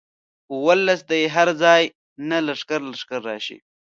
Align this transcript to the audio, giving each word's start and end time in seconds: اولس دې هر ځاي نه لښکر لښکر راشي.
اولس 0.53 0.99
دې 1.09 1.21
هر 1.35 1.47
ځاي 1.61 1.83
نه 2.29 2.37
لښکر 2.45 2.81
لښکر 2.91 3.21
راشي. 3.29 3.57